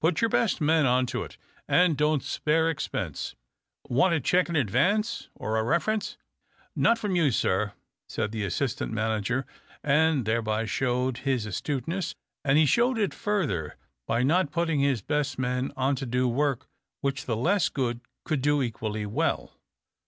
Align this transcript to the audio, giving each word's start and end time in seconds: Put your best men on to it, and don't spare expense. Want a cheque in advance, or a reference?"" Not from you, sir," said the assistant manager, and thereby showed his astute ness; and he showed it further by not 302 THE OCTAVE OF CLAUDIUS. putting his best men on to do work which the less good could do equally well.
Put 0.00 0.20
your 0.20 0.30
best 0.30 0.60
men 0.60 0.84
on 0.84 1.06
to 1.14 1.22
it, 1.22 1.36
and 1.68 1.96
don't 1.96 2.24
spare 2.24 2.68
expense. 2.68 3.36
Want 3.88 4.12
a 4.12 4.18
cheque 4.18 4.48
in 4.48 4.56
advance, 4.56 5.28
or 5.36 5.56
a 5.56 5.62
reference?"" 5.62 6.16
Not 6.74 6.98
from 6.98 7.14
you, 7.14 7.30
sir," 7.30 7.74
said 8.08 8.32
the 8.32 8.42
assistant 8.42 8.92
manager, 8.92 9.46
and 9.84 10.24
thereby 10.24 10.64
showed 10.64 11.18
his 11.18 11.46
astute 11.46 11.86
ness; 11.86 12.16
and 12.44 12.58
he 12.58 12.66
showed 12.66 12.98
it 12.98 13.14
further 13.14 13.76
by 14.08 14.24
not 14.24 14.48
302 14.48 14.48
THE 14.48 14.48
OCTAVE 14.48 14.48
OF 14.48 14.56
CLAUDIUS. 14.56 14.56
putting 14.56 14.80
his 14.80 15.02
best 15.02 15.38
men 15.38 15.72
on 15.76 15.94
to 15.94 16.04
do 16.06 16.26
work 16.26 16.66
which 17.00 17.26
the 17.26 17.36
less 17.36 17.68
good 17.68 18.00
could 18.24 18.42
do 18.42 18.60
equally 18.62 19.06
well. 19.06 19.54